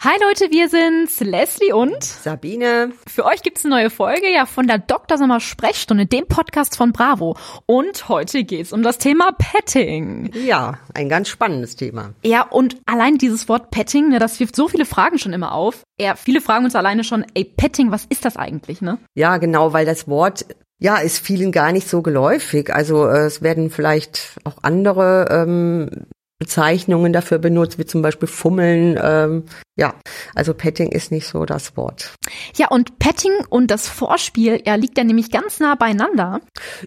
Hi 0.00 0.16
Leute, 0.22 0.52
wir 0.52 0.68
sind's, 0.68 1.18
Leslie 1.18 1.72
und 1.72 2.04
Sabine. 2.04 2.92
Für 3.08 3.24
euch 3.24 3.42
gibt's 3.42 3.64
eine 3.64 3.74
neue 3.74 3.90
Folge 3.90 4.32
ja 4.32 4.46
von 4.46 4.68
der 4.68 4.78
Dr. 4.78 5.18
Sommer 5.18 5.40
Sprechstunde, 5.40 6.06
dem 6.06 6.28
Podcast 6.28 6.76
von 6.76 6.92
Bravo. 6.92 7.36
Und 7.66 8.08
heute 8.08 8.44
geht's 8.44 8.72
um 8.72 8.84
das 8.84 8.98
Thema 8.98 9.32
Petting. 9.32 10.30
Ja, 10.34 10.78
ein 10.94 11.08
ganz 11.08 11.28
spannendes 11.28 11.74
Thema. 11.74 12.14
Ja, 12.22 12.42
und 12.42 12.76
allein 12.86 13.18
dieses 13.18 13.48
Wort 13.48 13.72
Petting, 13.72 14.10
ne, 14.10 14.20
das 14.20 14.38
wirft 14.38 14.54
so 14.54 14.68
viele 14.68 14.86
Fragen 14.86 15.18
schon 15.18 15.32
immer 15.32 15.50
auf. 15.50 15.82
Ja, 16.00 16.14
viele 16.14 16.40
fragen 16.40 16.64
uns 16.64 16.76
alleine 16.76 17.02
schon, 17.02 17.26
ey, 17.34 17.42
Petting, 17.42 17.90
was 17.90 18.04
ist 18.08 18.24
das 18.24 18.36
eigentlich, 18.36 18.80
ne? 18.80 18.98
Ja, 19.16 19.38
genau, 19.38 19.72
weil 19.72 19.84
das 19.84 20.06
Wort 20.06 20.46
ja, 20.78 20.98
ist 20.98 21.18
vielen 21.18 21.50
gar 21.50 21.72
nicht 21.72 21.88
so 21.88 22.02
geläufig. 22.02 22.72
Also 22.72 23.08
äh, 23.08 23.26
es 23.26 23.42
werden 23.42 23.68
vielleicht 23.68 24.36
auch 24.44 24.58
andere 24.62 25.26
ähm, 25.28 26.06
Bezeichnungen 26.38 27.12
dafür 27.12 27.38
benutzt, 27.38 27.78
wie 27.78 27.84
zum 27.84 28.00
Beispiel 28.00 28.28
Fummeln. 28.28 28.98
Ähm, 29.02 29.44
ja, 29.78 29.94
also 30.34 30.54
Petting 30.54 30.90
ist 30.90 31.12
nicht 31.12 31.26
so 31.26 31.44
das 31.44 31.76
Wort. 31.76 32.14
Ja, 32.56 32.68
und 32.68 32.98
Petting 32.98 33.32
und 33.48 33.70
das 33.70 33.88
Vorspiel, 33.88 34.60
ja, 34.66 34.74
liegt 34.74 34.98
ja 34.98 35.04
nämlich 35.04 35.30
ganz 35.30 35.60
nah 35.60 35.76
beieinander. 35.76 36.40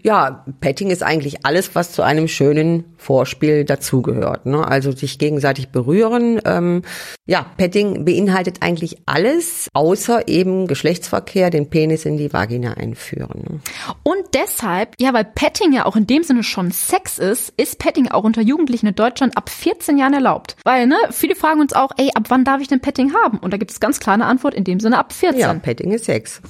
Ja, 0.04 0.46
Petting 0.60 0.90
ist 0.90 1.02
eigentlich 1.02 1.46
alles, 1.46 1.74
was 1.74 1.94
zu 1.94 2.02
einem 2.02 2.28
schönen 2.28 2.84
Vorspiel 2.98 3.64
dazugehört. 3.64 4.46
Ne? 4.46 4.68
Also 4.68 4.92
sich 4.92 5.20
gegenseitig 5.20 5.70
berühren. 5.70 6.42
Ähm, 6.46 6.82
ja, 7.26 7.46
Petting 7.58 8.04
beinhaltet 8.04 8.58
eigentlich 8.62 8.98
alles, 9.06 9.70
außer 9.74 10.28
eben 10.28 10.68
Geschlechtsverkehr, 10.68 11.50
den 11.50 11.70
Penis 11.70 12.06
in 12.06 12.18
die 12.18 12.32
Vagina 12.34 12.74
einführen. 12.74 13.46
Ne? 13.50 13.60
Und 14.04 14.34
deshalb, 14.34 14.96
ja, 15.00 15.14
weil 15.14 15.26
Petting 15.26 15.72
ja 15.72 15.86
auch 15.86 15.96
in 15.96 16.08
dem 16.08 16.24
Sinne 16.24 16.44
schon 16.44 16.72
Sex 16.72 17.20
ist, 17.20 17.54
ist 17.56 17.80
Petting 17.80 18.10
auch 18.10 18.26
unter 18.26 18.42
Jugendlichen 18.42 18.88
in 18.88 18.96
Deutschland 18.96 19.38
ab 19.42 19.50
14 19.50 19.97
Jahren 19.97 20.14
erlaubt. 20.14 20.56
Weil, 20.64 20.86
ne, 20.86 20.95
viele 21.09 21.36
fragen 21.36 21.59
uns 21.61 21.73
auch, 21.73 21.92
ey, 21.97 22.11
ab 22.14 22.25
wann 22.30 22.45
darf 22.45 22.61
ich 22.61 22.67
denn 22.67 22.80
Petting 22.80 23.14
haben? 23.14 23.39
Und 23.39 23.52
da 23.52 23.58
gibt 23.58 23.72
es 23.72 23.80
ganz 23.80 24.00
klar 24.00 24.14
eine 24.14 24.25
Antwort 24.25 24.53
in 24.53 24.64
dem 24.64 24.80
Sinne 24.80 25.00
ab 25.00 25.14
14. 25.14 25.39
Ja, 25.39 25.53
Petting 25.56 25.92
ist 25.92 26.06
Sex. 26.06 26.42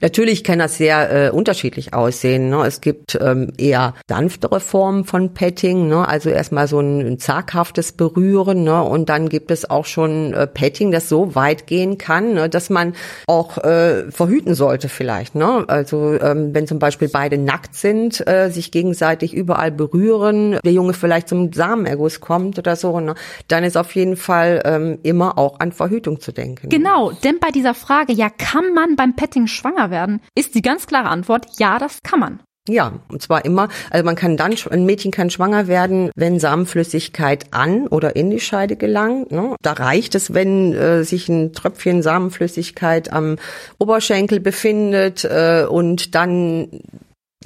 Natürlich 0.00 0.44
kann 0.44 0.58
das 0.58 0.76
sehr 0.76 1.28
äh, 1.28 1.30
unterschiedlich 1.30 1.94
aussehen. 1.94 2.50
Ne? 2.50 2.64
Es 2.66 2.80
gibt 2.80 3.18
ähm, 3.20 3.52
eher 3.58 3.94
sanftere 4.08 4.60
Formen 4.60 5.04
von 5.04 5.34
Petting, 5.34 5.88
ne? 5.88 6.06
also 6.06 6.30
erstmal 6.30 6.68
so 6.68 6.80
ein, 6.80 7.00
ein 7.00 7.18
zaghaftes 7.18 7.92
Berühren 7.92 8.64
ne? 8.64 8.82
und 8.82 9.08
dann 9.08 9.28
gibt 9.28 9.50
es 9.50 9.68
auch 9.68 9.86
schon 9.86 10.32
äh, 10.34 10.46
Petting, 10.46 10.90
das 10.90 11.08
so 11.08 11.34
weit 11.34 11.66
gehen 11.66 11.98
kann, 11.98 12.34
ne? 12.34 12.48
dass 12.48 12.70
man 12.70 12.94
auch 13.26 13.58
äh, 13.58 14.10
verhüten 14.10 14.54
sollte 14.54 14.88
vielleicht. 14.88 15.34
Ne? 15.34 15.64
Also 15.68 16.18
ähm, 16.20 16.54
wenn 16.54 16.66
zum 16.66 16.78
Beispiel 16.78 17.08
beide 17.08 17.38
nackt 17.38 17.74
sind, 17.74 18.26
äh, 18.26 18.50
sich 18.50 18.70
gegenseitig 18.70 19.34
überall 19.34 19.70
berühren, 19.70 20.58
der 20.64 20.72
Junge 20.72 20.92
vielleicht 20.92 21.28
zum 21.28 21.52
Samenerguss 21.52 22.20
kommt 22.20 22.58
oder 22.58 22.76
so, 22.76 23.00
ne? 23.00 23.14
dann 23.48 23.64
ist 23.64 23.76
auf 23.76 23.94
jeden 23.94 24.16
Fall 24.16 24.62
ähm, 24.64 24.98
immer 25.02 25.38
auch 25.38 25.60
an 25.60 25.72
Verhütung 25.72 26.20
zu 26.20 26.32
denken. 26.32 26.68
Genau, 26.68 27.12
denn 27.24 27.38
bei 27.40 27.50
dieser 27.50 27.74
Frage, 27.74 28.12
ja, 28.12 28.28
kann 28.30 28.74
man 28.74 28.96
beim 28.96 29.16
Petting 29.16 29.46
schwanger 29.46 29.79
werden, 29.88 30.20
ist 30.34 30.54
die 30.54 30.62
ganz 30.62 30.86
klare 30.86 31.08
Antwort, 31.08 31.46
ja, 31.58 31.78
das 31.78 32.02
kann 32.02 32.20
man. 32.20 32.40
Ja, 32.68 32.92
und 33.08 33.22
zwar 33.22 33.44
immer, 33.44 33.68
also 33.90 34.04
man 34.04 34.16
kann 34.16 34.36
dann, 34.36 34.54
ein 34.70 34.84
Mädchen 34.84 35.10
kann 35.10 35.30
schwanger 35.30 35.66
werden, 35.66 36.10
wenn 36.14 36.38
Samenflüssigkeit 36.38 37.52
an 37.52 37.86
oder 37.86 38.16
in 38.16 38.30
die 38.30 38.38
Scheide 38.40 38.76
gelangt. 38.76 39.32
Ne? 39.32 39.56
Da 39.62 39.72
reicht 39.72 40.14
es, 40.14 40.34
wenn 40.34 40.74
äh, 40.74 41.02
sich 41.02 41.28
ein 41.28 41.52
Tröpfchen 41.52 42.02
Samenflüssigkeit 42.02 43.12
am 43.12 43.36
Oberschenkel 43.78 44.40
befindet 44.40 45.24
äh, 45.24 45.64
und 45.68 46.14
dann 46.14 46.68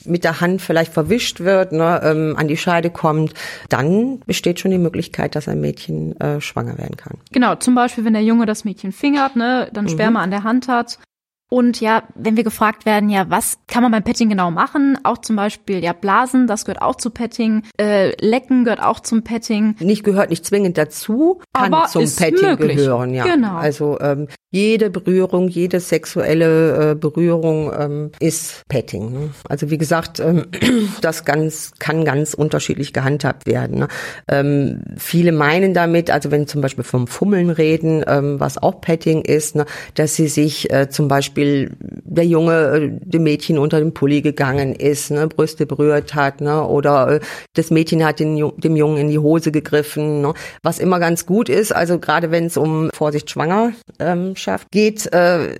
mit 0.04 0.24
der 0.24 0.40
Hand 0.40 0.60
vielleicht 0.60 0.92
verwischt 0.92 1.40
wird, 1.40 1.70
ne, 1.70 2.00
ähm, 2.02 2.34
an 2.36 2.48
die 2.48 2.56
Scheide 2.56 2.90
kommt, 2.90 3.32
dann 3.68 4.18
besteht 4.26 4.58
schon 4.58 4.72
die 4.72 4.78
Möglichkeit, 4.78 5.36
dass 5.36 5.46
ein 5.46 5.60
Mädchen 5.60 6.20
äh, 6.20 6.40
schwanger 6.40 6.76
werden 6.78 6.96
kann. 6.96 7.18
Genau, 7.30 7.54
zum 7.54 7.76
Beispiel, 7.76 8.04
wenn 8.04 8.12
der 8.12 8.24
Junge 8.24 8.44
das 8.44 8.64
Mädchen 8.64 8.90
fingert, 8.90 9.36
ne, 9.36 9.70
dann 9.72 9.88
Sperma 9.88 10.18
mhm. 10.18 10.24
an 10.24 10.30
der 10.32 10.42
Hand 10.42 10.66
hat 10.68 10.98
und 11.54 11.80
ja, 11.80 12.02
wenn 12.16 12.36
wir 12.36 12.42
gefragt 12.42 12.84
werden, 12.84 13.08
ja, 13.08 13.26
was 13.30 13.58
kann 13.68 13.84
man 13.84 13.92
beim 13.92 14.02
Petting 14.02 14.28
genau 14.28 14.50
machen? 14.50 14.98
Auch 15.04 15.18
zum 15.18 15.36
Beispiel, 15.36 15.84
ja, 15.84 15.92
Blasen, 15.92 16.48
das 16.48 16.64
gehört 16.64 16.82
auch 16.82 16.96
zu 16.96 17.10
Petting. 17.10 17.62
Äh, 17.80 18.10
Lecken 18.20 18.64
gehört 18.64 18.82
auch 18.82 18.98
zum 18.98 19.22
Petting. 19.22 19.76
Nicht 19.78 20.02
gehört 20.02 20.30
nicht 20.30 20.44
zwingend 20.44 20.76
dazu, 20.76 21.40
kann 21.52 21.72
Aber 21.72 21.86
zum 21.86 22.12
Petting 22.12 22.40
möglich. 22.40 22.78
gehören, 22.78 23.14
ja. 23.14 23.22
Genau. 23.22 23.54
Also 23.54 24.00
ähm, 24.00 24.26
jede 24.50 24.90
Berührung, 24.90 25.46
jede 25.46 25.78
sexuelle 25.78 26.90
äh, 26.90 26.94
Berührung 26.96 27.72
ähm, 27.78 28.10
ist 28.18 28.62
Petting. 28.68 29.12
Ne? 29.12 29.30
Also 29.48 29.70
wie 29.70 29.78
gesagt, 29.78 30.18
ähm, 30.18 30.46
das 31.02 31.24
ganz 31.24 31.70
kann 31.78 32.04
ganz 32.04 32.34
unterschiedlich 32.34 32.92
gehandhabt 32.92 33.46
werden. 33.46 33.78
Ne? 33.78 33.88
Ähm, 34.26 34.82
viele 34.96 35.30
meinen 35.30 35.72
damit, 35.72 36.10
also 36.10 36.32
wenn 36.32 36.48
zum 36.48 36.62
Beispiel 36.62 36.82
vom 36.82 37.06
Fummeln 37.06 37.50
reden, 37.50 38.04
ähm, 38.08 38.40
was 38.40 38.60
auch 38.60 38.80
Petting 38.80 39.22
ist, 39.22 39.54
ne, 39.54 39.66
dass 39.94 40.16
sie 40.16 40.26
sich 40.26 40.72
äh, 40.72 40.88
zum 40.88 41.06
Beispiel 41.06 41.43
Beispiel 41.44 41.76
der 41.80 42.26
Junge 42.26 42.52
äh, 42.52 42.90
dem 43.00 43.22
Mädchen 43.22 43.58
unter 43.58 43.78
den 43.78 43.94
Pulli 43.94 44.22
gegangen 44.22 44.74
ist, 44.74 45.10
ne, 45.10 45.26
Brüste 45.28 45.66
berührt 45.66 46.14
hat, 46.14 46.40
ne, 46.40 46.66
oder 46.66 47.08
äh, 47.08 47.20
das 47.54 47.70
Mädchen 47.70 48.04
hat 48.04 48.20
den, 48.20 48.52
dem 48.56 48.76
Jungen 48.76 48.98
in 48.98 49.08
die 49.08 49.18
Hose 49.18 49.52
gegriffen, 49.52 50.20
ne, 50.20 50.34
was 50.62 50.78
immer 50.78 50.98
ganz 50.98 51.26
gut 51.26 51.48
ist. 51.48 51.74
Also 51.74 51.98
gerade 51.98 52.30
wenn 52.30 52.46
es 52.46 52.56
um 52.56 52.90
Vorsicht 52.92 53.30
Schwangerschaft 53.30 54.70
geht, 54.70 55.12
äh, 55.12 55.56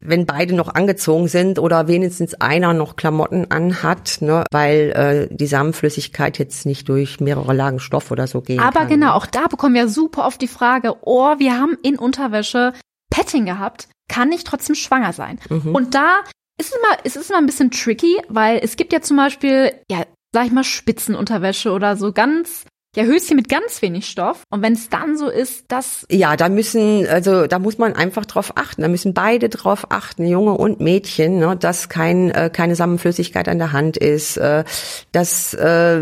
wenn 0.00 0.24
beide 0.24 0.54
noch 0.54 0.72
angezogen 0.72 1.26
sind 1.26 1.58
oder 1.58 1.88
wenigstens 1.88 2.34
einer 2.34 2.74
noch 2.74 2.94
Klamotten 2.94 3.50
anhat, 3.50 4.18
ne, 4.20 4.44
weil 4.50 4.92
äh, 5.30 5.34
die 5.34 5.46
Samenflüssigkeit 5.46 6.38
jetzt 6.38 6.64
nicht 6.64 6.88
durch 6.88 7.20
mehrere 7.20 7.52
Lagen 7.52 7.80
Stoff 7.80 8.10
oder 8.10 8.26
so 8.26 8.40
gehen 8.40 8.60
Aber 8.60 8.80
kann. 8.80 8.88
genau, 8.88 9.12
auch 9.12 9.26
da 9.26 9.46
bekommen 9.48 9.74
wir 9.74 9.88
super 9.88 10.26
oft 10.26 10.40
die 10.40 10.48
Frage, 10.48 10.94
oh, 11.02 11.38
wir 11.38 11.58
haben 11.58 11.76
in 11.82 11.98
Unterwäsche 11.98 12.72
Petting 13.10 13.46
gehabt 13.46 13.88
kann 14.08 14.32
ich 14.32 14.44
trotzdem 14.44 14.74
schwanger 14.74 15.12
sein. 15.12 15.38
Mhm. 15.48 15.74
Und 15.74 15.94
da 15.94 16.22
ist 16.58 16.72
es 16.72 16.82
mal, 16.82 16.98
es 17.04 17.16
ist 17.16 17.30
immer 17.30 17.38
ein 17.38 17.46
bisschen 17.46 17.70
tricky, 17.70 18.20
weil 18.28 18.60
es 18.62 18.76
gibt 18.76 18.92
ja 18.92 19.00
zum 19.00 19.16
Beispiel, 19.16 19.72
ja, 19.90 20.04
sag 20.32 20.46
ich 20.46 20.52
mal, 20.52 20.64
Spitzenunterwäsche 20.64 21.72
oder 21.72 21.96
so 21.96 22.12
ganz 22.12 22.64
ja 22.96 23.04
Höschen 23.04 23.36
mit 23.36 23.48
ganz 23.48 23.82
wenig 23.82 24.08
Stoff. 24.08 24.42
Und 24.50 24.62
wenn 24.62 24.72
es 24.72 24.88
dann 24.88 25.16
so 25.16 25.28
ist, 25.28 25.66
dass 25.68 26.06
ja, 26.10 26.36
da 26.36 26.48
müssen 26.48 27.06
also 27.06 27.46
da 27.46 27.58
muss 27.58 27.78
man 27.78 27.94
einfach 27.94 28.24
drauf 28.24 28.52
achten. 28.56 28.82
Da 28.82 28.88
müssen 28.88 29.14
beide 29.14 29.48
drauf 29.48 29.86
achten, 29.90 30.26
Junge 30.26 30.52
und 30.52 30.80
Mädchen, 30.80 31.38
ne, 31.38 31.56
dass 31.56 31.88
kein 31.88 32.30
äh, 32.30 32.50
keine 32.52 32.74
Samenflüssigkeit 32.74 33.48
an 33.48 33.58
der 33.58 33.72
Hand 33.72 33.96
ist, 33.96 34.36
äh, 34.38 34.64
dass 35.12 35.54
äh, 35.54 36.00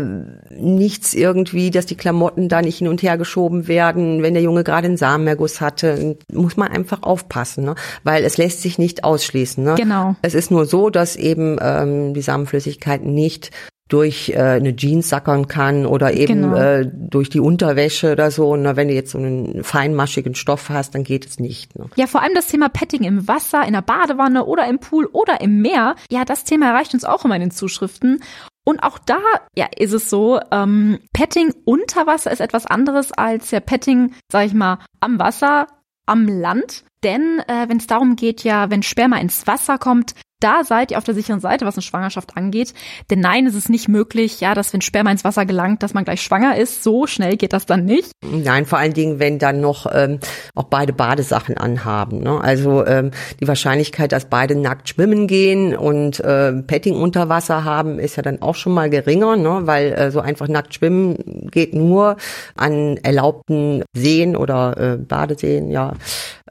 nichts 0.49 1.13
irgendwie, 1.13 1.69
dass 1.69 1.85
die 1.85 1.97
Klamotten 1.97 2.49
da 2.49 2.61
nicht 2.61 2.79
hin 2.79 2.87
und 2.87 3.03
her 3.03 3.17
geschoben 3.17 3.67
werden, 3.67 4.23
wenn 4.23 4.33
der 4.33 4.43
Junge 4.43 4.63
gerade 4.63 4.87
einen 4.87 4.97
Samenerguss 4.97 5.61
hatte, 5.61 6.17
muss 6.31 6.57
man 6.57 6.71
einfach 6.71 7.03
aufpassen, 7.03 7.65
ne, 7.65 7.75
weil 8.03 8.23
es 8.23 8.37
lässt 8.37 8.61
sich 8.61 8.77
nicht 8.77 9.03
ausschließen. 9.03 9.63
Ne. 9.63 9.75
Genau. 9.75 10.15
Es 10.21 10.33
ist 10.33 10.51
nur 10.51 10.65
so, 10.65 10.89
dass 10.89 11.15
eben 11.15 11.57
ähm, 11.61 12.13
die 12.13 12.21
Samenflüssigkeit 12.21 13.03
nicht 13.03 13.51
durch 13.87 14.29
äh, 14.29 14.39
eine 14.39 14.75
Jeans 14.75 15.09
sackern 15.09 15.47
kann 15.47 15.85
oder 15.85 16.13
eben 16.13 16.41
genau. 16.41 16.55
äh, 16.55 16.89
durch 16.91 17.29
die 17.29 17.39
Unterwäsche 17.39 18.13
oder 18.13 18.31
so. 18.31 18.55
Na, 18.55 18.75
wenn 18.75 18.87
du 18.87 18.95
jetzt 18.95 19.11
so 19.11 19.19
einen 19.19 19.63
feinmaschigen 19.63 20.33
Stoff 20.33 20.69
hast, 20.69 20.95
dann 20.95 21.03
geht 21.03 21.25
es 21.25 21.39
nicht. 21.39 21.77
Ne? 21.77 21.85
Ja, 21.95 22.07
vor 22.07 22.23
allem 22.23 22.33
das 22.33 22.47
Thema 22.47 22.67
Petting 22.69 23.03
im 23.03 23.27
Wasser, 23.27 23.63
in 23.65 23.73
der 23.73 23.83
Badewanne 23.83 24.45
oder 24.45 24.67
im 24.67 24.79
Pool 24.79 25.05
oder 25.05 25.39
im 25.41 25.61
Meer. 25.61 25.95
Ja, 26.09 26.25
das 26.25 26.43
Thema 26.43 26.69
erreicht 26.69 26.95
uns 26.95 27.05
auch 27.05 27.25
immer 27.25 27.35
in 27.35 27.41
den 27.41 27.51
Zuschriften. 27.51 28.23
Und 28.63 28.81
auch 28.81 28.97
da 28.97 29.19
ja, 29.55 29.67
ist 29.77 29.93
es 29.93 30.09
so, 30.09 30.39
ähm, 30.51 30.97
Petting 31.13 31.53
unter 31.65 32.07
Wasser 32.07 32.31
ist 32.31 32.41
etwas 32.41 32.65
anderes 32.65 33.11
als 33.11 33.51
ja 33.51 33.59
Petting, 33.59 34.13
sag 34.31 34.47
ich 34.47 34.55
mal, 34.55 34.79
am 34.99 35.19
Wasser, 35.19 35.67
am 36.07 36.27
Land. 36.27 36.83
Denn 37.03 37.39
äh, 37.47 37.69
wenn 37.69 37.77
es 37.77 37.85
darum 37.85 38.15
geht, 38.15 38.43
ja, 38.43 38.71
wenn 38.71 38.81
Sperma 38.81 39.17
ins 39.17 39.45
Wasser 39.45 39.77
kommt, 39.77 40.15
da 40.39 40.63
seid 40.63 40.91
ihr 40.91 40.97
auf 40.97 41.03
der 41.03 41.13
sicheren 41.13 41.39
Seite, 41.39 41.65
was 41.65 41.75
eine 41.75 41.81
Schwangerschaft 41.81 42.37
angeht. 42.37 42.73
Denn 43.09 43.19
nein, 43.19 43.45
es 43.45 43.55
ist 43.55 43.69
nicht 43.69 43.87
möglich, 43.87 44.41
ja, 44.41 44.53
dass 44.53 44.73
wenn 44.73 44.81
Sperma 44.81 45.11
ins 45.11 45.23
Wasser 45.23 45.45
gelangt, 45.45 45.81
dass 45.81 45.93
man 45.93 46.03
gleich 46.03 46.21
schwanger 46.21 46.57
ist. 46.57 46.83
So 46.83 47.07
schnell 47.07 47.37
geht 47.37 47.53
das 47.53 47.65
dann 47.65 47.85
nicht. 47.85 48.11
Nein, 48.23 48.65
vor 48.65 48.79
allen 48.79 48.93
Dingen, 48.93 49.19
wenn 49.19 49.39
dann 49.39 49.61
noch 49.61 49.87
ähm, 49.91 50.19
auch 50.53 50.65
beide 50.65 50.93
Badesachen 50.93 51.57
anhaben. 51.57 52.19
Ne? 52.19 52.39
Also 52.41 52.85
ähm, 52.85 53.11
die 53.39 53.47
Wahrscheinlichkeit, 53.47 54.11
dass 54.11 54.25
beide 54.25 54.55
nackt 54.55 54.89
schwimmen 54.89 55.27
gehen 55.27 55.75
und 55.75 56.19
äh, 56.19 56.53
Petting 56.53 56.95
unter 56.95 57.29
Wasser 57.29 57.63
haben, 57.63 57.97
ist 57.99 58.17
ja 58.17 58.23
dann 58.23 58.41
auch 58.41 58.55
schon 58.55 58.73
mal 58.73 58.89
geringer, 58.89 59.37
ne? 59.37 59.61
weil 59.63 59.93
äh, 59.93 60.11
so 60.11 60.19
einfach 60.19 60.47
nackt 60.47 60.73
schwimmen 60.73 61.49
geht 61.51 61.73
nur 61.73 62.17
an 62.55 62.97
erlaubten 62.97 63.83
Seen 63.93 64.35
oder 64.35 64.77
äh, 64.77 64.97
Badeseen, 64.97 65.71
ja. 65.71 65.93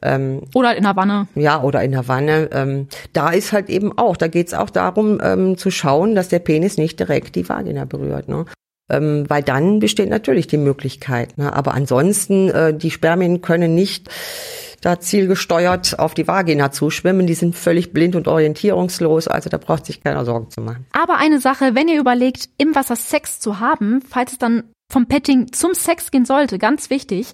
Ähm, 0.02 0.42
oder 0.54 0.76
in 0.76 0.82
der 0.82 0.96
Wanne. 0.96 1.28
Ja, 1.34 1.62
oder 1.62 1.82
in 1.82 1.92
der 1.92 2.08
Wanne. 2.08 2.50
Ähm, 2.52 2.88
da 3.12 3.30
ist 3.30 3.52
halt 3.52 3.70
eben 3.74 3.96
auch, 3.98 4.16
da 4.16 4.28
geht's 4.28 4.54
auch 4.54 4.70
darum 4.70 5.20
ähm, 5.22 5.58
zu 5.58 5.70
schauen, 5.70 6.14
dass 6.14 6.28
der 6.28 6.38
Penis 6.38 6.78
nicht 6.78 6.98
direkt 6.98 7.34
die 7.34 7.48
Vagina 7.48 7.84
berührt. 7.84 8.28
Ne? 8.28 8.44
Ähm, 8.90 9.24
weil 9.28 9.42
dann 9.42 9.78
besteht 9.78 10.10
natürlich 10.10 10.46
die 10.46 10.58
Möglichkeit. 10.58 11.36
Ne? 11.38 11.52
Aber 11.52 11.74
ansonsten, 11.74 12.48
äh, 12.50 12.74
die 12.74 12.90
Spermien 12.90 13.40
können 13.40 13.74
nicht 13.74 14.08
da 14.84 15.00
zielgesteuert 15.00 15.98
auf 15.98 16.14
die 16.14 16.28
Vagina 16.28 16.70
zuschwimmen. 16.70 17.26
Die 17.26 17.34
sind 17.34 17.56
völlig 17.56 17.92
blind 17.92 18.16
und 18.16 18.28
orientierungslos, 18.28 19.28
also 19.28 19.48
da 19.48 19.56
braucht 19.56 19.86
sich 19.86 20.02
keiner 20.02 20.24
Sorgen 20.24 20.50
zu 20.50 20.60
machen. 20.60 20.86
Aber 20.92 21.16
eine 21.16 21.40
Sache, 21.40 21.74
wenn 21.74 21.88
ihr 21.88 21.98
überlegt, 21.98 22.50
im 22.58 22.74
Wasser 22.74 22.96
Sex 22.96 23.40
zu 23.40 23.60
haben, 23.60 24.02
falls 24.02 24.32
es 24.32 24.38
dann 24.38 24.64
vom 24.94 25.06
Petting 25.06 25.52
zum 25.52 25.74
Sex 25.74 26.12
gehen 26.12 26.24
sollte, 26.24 26.56
ganz 26.56 26.88
wichtig, 26.88 27.32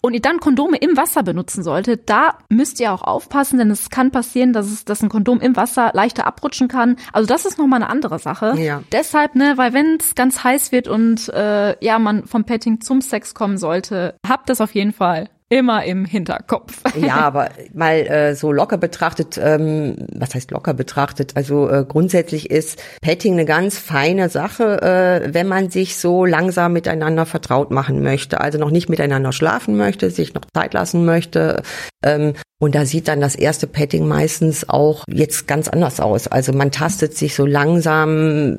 und 0.00 0.14
ihr 0.14 0.22
dann 0.22 0.40
Kondome 0.40 0.78
im 0.78 0.96
Wasser 0.96 1.22
benutzen 1.22 1.62
solltet, 1.62 2.08
da 2.08 2.38
müsst 2.48 2.80
ihr 2.80 2.90
auch 2.90 3.02
aufpassen, 3.02 3.58
denn 3.58 3.70
es 3.70 3.90
kann 3.90 4.10
passieren, 4.10 4.54
dass 4.54 4.64
es, 4.64 4.86
dass 4.86 5.02
ein 5.02 5.10
Kondom 5.10 5.38
im 5.38 5.54
Wasser 5.54 5.90
leichter 5.92 6.26
abrutschen 6.26 6.68
kann. 6.68 6.96
Also 7.12 7.26
das 7.26 7.44
ist 7.44 7.58
nochmal 7.58 7.82
eine 7.82 7.90
andere 7.90 8.18
Sache. 8.18 8.54
Ja. 8.56 8.82
Deshalb, 8.92 9.34
ne, 9.34 9.52
weil 9.56 9.74
wenn 9.74 9.98
es 10.00 10.14
ganz 10.14 10.42
heiß 10.42 10.72
wird 10.72 10.88
und 10.88 11.28
äh, 11.28 11.76
ja, 11.84 11.98
man 11.98 12.24
vom 12.24 12.44
Petting 12.44 12.80
zum 12.80 13.02
Sex 13.02 13.34
kommen 13.34 13.58
sollte, 13.58 14.14
habt 14.26 14.48
das 14.48 14.62
auf 14.62 14.74
jeden 14.74 14.94
Fall 14.94 15.28
immer 15.52 15.84
im 15.84 16.06
Hinterkopf. 16.06 16.80
Ja, 16.98 17.16
aber 17.26 17.50
mal 17.74 18.06
äh, 18.06 18.34
so 18.34 18.52
locker 18.52 18.78
betrachtet, 18.78 19.38
ähm, 19.42 19.96
was 20.14 20.34
heißt 20.34 20.50
locker 20.50 20.72
betrachtet? 20.72 21.32
Also 21.36 21.68
äh, 21.68 21.84
grundsätzlich 21.86 22.50
ist 22.50 22.82
Petting 23.02 23.34
eine 23.34 23.44
ganz 23.44 23.76
feine 23.76 24.30
Sache, 24.30 24.80
äh, 24.80 25.34
wenn 25.34 25.46
man 25.46 25.68
sich 25.68 25.98
so 25.98 26.24
langsam 26.24 26.72
miteinander 26.72 27.26
vertraut 27.26 27.70
machen 27.70 28.02
möchte. 28.02 28.40
Also 28.40 28.58
noch 28.58 28.70
nicht 28.70 28.88
miteinander 28.88 29.32
schlafen 29.32 29.76
möchte, 29.76 30.10
sich 30.10 30.32
noch 30.32 30.46
Zeit 30.54 30.72
lassen 30.72 31.04
möchte. 31.04 31.62
Ähm, 32.02 32.32
und 32.58 32.74
da 32.74 32.86
sieht 32.86 33.08
dann 33.08 33.20
das 33.20 33.34
erste 33.34 33.66
Petting 33.66 34.08
meistens 34.08 34.68
auch 34.70 35.04
jetzt 35.06 35.46
ganz 35.46 35.68
anders 35.68 36.00
aus. 36.00 36.28
Also 36.28 36.54
man 36.54 36.70
tastet 36.70 37.14
sich 37.14 37.34
so 37.34 37.44
langsam 37.44 38.56